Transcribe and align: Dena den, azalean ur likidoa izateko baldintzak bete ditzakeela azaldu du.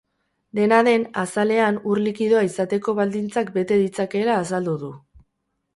Dena 0.59 0.77
den, 0.87 1.03
azalean 1.23 1.77
ur 1.91 2.01
likidoa 2.07 2.41
izateko 2.49 2.97
baldintzak 3.01 3.53
bete 3.61 3.79
ditzakeela 3.85 4.41
azaldu 4.47 4.77
du. 4.87 4.93